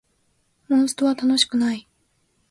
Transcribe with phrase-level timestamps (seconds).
[0.77, 1.87] モンストは楽しくない